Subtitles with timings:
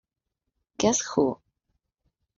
[0.79, 1.37] Guess Who?